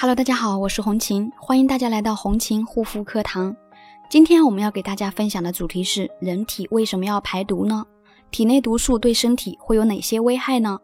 [0.00, 3.56] Hello，大家好，我是红琴，欢迎大家来到红琴护肤课堂。
[4.08, 7.84] 今天我们要给大家分享的主题是：人体为什么要排毒呢？
[8.30, 10.78] 体内毒素对身体会有哪些危害呢？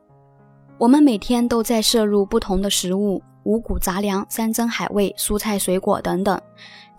[0.79, 6.41] 我们每天都在摄入不同的食物，五谷杂粮、山珍海味、蔬菜水果等等，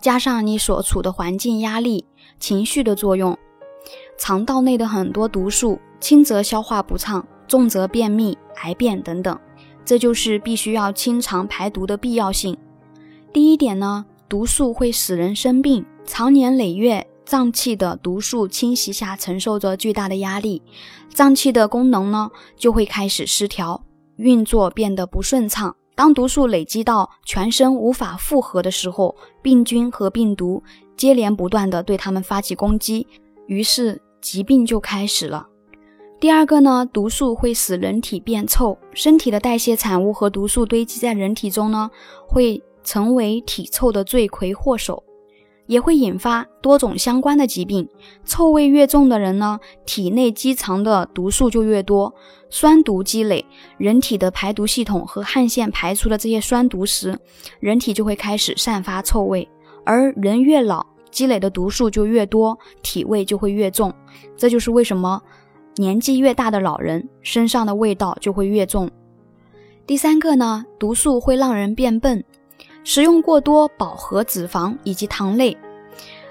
[0.00, 2.06] 加上你所处的环境压力、
[2.40, 3.36] 情绪的作用，
[4.16, 9.38] 肠道内的很多毒素，轻则消化不畅，重则便秘、癌变等等。
[9.86, 12.54] 这就是必须要清肠排毒的必要性。
[13.32, 20.60] 第一点呢，毒素会使人生病，长年累月，脏器的毒素侵袭下，承受着巨大的压力，
[21.08, 23.80] 脏器的功能呢就会开始失调，
[24.16, 25.76] 运作变得不顺畅。
[25.94, 30.62] 当毒素累积到全身无法负荷的时候，病菌和病毒
[30.96, 33.06] 接连不断的对他们发起攻击，
[33.46, 35.46] 于是疾病就开始了。
[36.18, 41.90] 第二个呢，毒素会使人体变臭，身体的代谢产物和毒素堆积在人体中呢，
[42.26, 45.04] 会成为体臭的罪魁祸首，
[45.66, 47.86] 也会引发多种相关的疾病。
[48.24, 52.14] 臭味越重的人呢，体内积藏的毒素就越多，
[52.48, 53.44] 酸毒积累，
[53.76, 57.18] 人体的排毒系统和汗腺排出的这些酸毒时，
[57.60, 59.46] 人体就会开始散发臭味。
[59.84, 63.92] 而人越老，积累的毒素就越多，体味就会越重。
[64.34, 65.20] 这就是为什么。
[65.76, 68.90] 年纪越大的老人身上的味道就会越重。
[69.86, 72.24] 第三个呢，毒素会让人变笨，
[72.82, 75.56] 食用过多饱和脂肪以及糖类，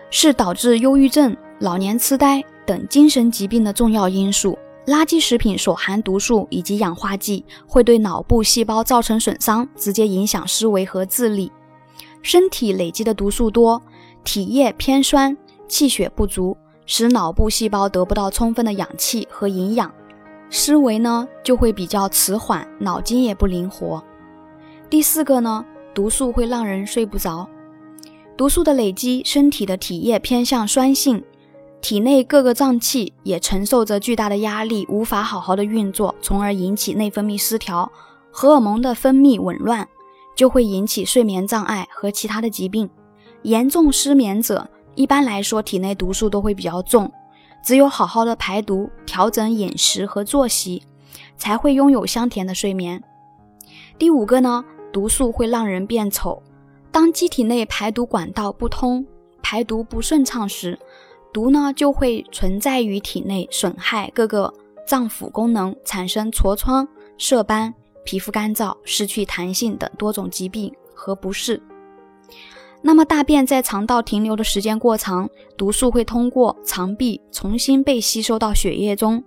[0.09, 4.57] 是导致忧郁症、老年痴呆等精神疾病的重要因素。
[4.88, 11.51] 垃圾食品所含毒素以及氧化剂会对脑部细胞造成损伤，直接影响思维和智力。
[12.21, 13.81] 身体累积的毒素多，
[14.23, 15.35] 体液偏酸，
[15.67, 16.55] 气血不足。
[16.86, 19.91] 使脑部细胞得不到充分的氧气和营养，
[20.50, 24.03] 思维呢就会比较迟缓，脑筋也不灵活。
[24.89, 27.47] 第四个呢，毒素会让人睡不着。
[28.38, 31.24] 毒素的累积，身体的体液偏向酸性，
[31.81, 37.91] 体内各个脏器也承受着巨大的压力，无法好好的运作，从而引起内分泌失调，
[38.29, 39.88] 荷尔蒙的分泌紊乱，
[40.35, 42.90] 就会引起睡眠障碍和其他的疾病。
[43.41, 44.69] 严重失眠者。
[44.95, 47.11] 一般来说，体内毒素都会比较重，
[47.63, 50.81] 只有好好的排毒、调整饮食和作息，
[51.38, 53.03] 才会拥有香甜的睡眠。
[53.97, 56.41] 第五个呢，毒素会让人变丑。
[56.91, 59.06] 当机体内排毒管道不通、
[59.41, 60.79] 排毒不顺畅时，
[61.33, 64.53] 毒呢就会存在于体内，损害各个
[64.88, 67.73] 脏腑功能，产生痤疮、色斑、
[68.06, 71.62] 皮肤干燥、失去弹性等多种疾病和不适。
[72.88, 79.23] 那么大便在肠道停留的时间过长，毒素会通过肠壁重新被吸收到血液中，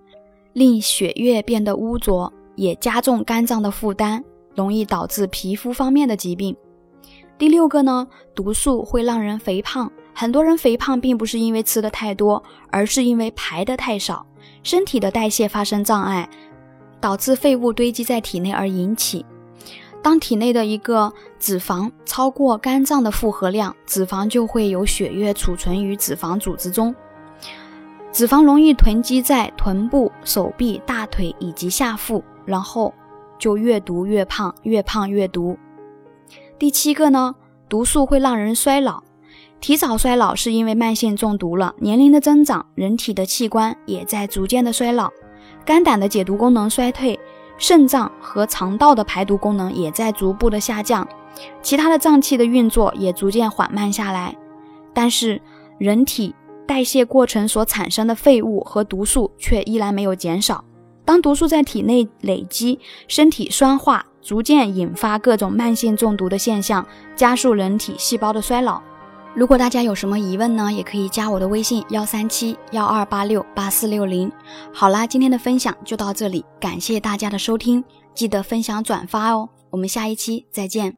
[0.52, 4.22] 令血液变得污浊，也加重肝脏的负担，
[4.54, 6.56] 容易导致皮肤方面的疾病。
[7.36, 9.90] 第六个呢，毒素会让人肥胖。
[10.14, 14.24] 很多人肥胖并不是因为吃的太多，而是因为排的太少，
[14.62, 16.30] 身体的代谢发生障碍，
[17.00, 19.26] 导致废物堆积在体内而引起。
[20.08, 26.94] 当体内的一个脂肪超过肝脏的负荷量，脂肪就会有血液储存于脂肪组织中，
[28.10, 32.94] 脂肪容易囤积在臀部、手臂、大腿以及下腹，然后
[33.38, 35.58] 就越毒越胖，越胖越毒。
[36.58, 37.34] 第七个呢，
[37.68, 39.02] 毒素会让人衰老，
[39.60, 41.74] 提早衰老是因为慢性中毒了。
[41.80, 45.10] 年龄的增长，人体的器官也在逐渐的衰老，
[45.66, 47.20] 肝胆的解毒功能衰退。
[47.58, 51.06] 肾脏和肠道的排毒功能也在逐步的下降，
[51.60, 54.34] 其他的脏器的运作也逐渐缓慢下来，
[54.94, 55.42] 但是
[55.76, 56.34] 人体
[56.66, 60.64] 代谢过程所产生的废物和毒素却依然没有减少。
[61.04, 66.86] 当毒素在体内累积，身体酸化，逐渐引发各种慢性中毒的现象，
[67.16, 68.82] 加速人体细胞的衰老。
[69.38, 74.28] 如果大家有什么疑问呢，也可以加我的微信幺三七幺二八六八四六零。
[74.74, 79.48] 好啦，今天的分享就到这里，感谢大家的收听，记得分享转发哦。
[79.70, 80.96] 我们下一期再见。